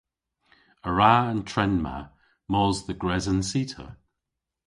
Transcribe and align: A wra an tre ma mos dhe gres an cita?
A 0.87 0.89
wra 0.91 1.13
an 1.31 1.39
tre 1.49 1.65
ma 1.83 1.97
mos 2.51 2.77
dhe 2.85 2.95
gres 3.01 3.25
an 3.31 3.41
cita? 3.49 3.85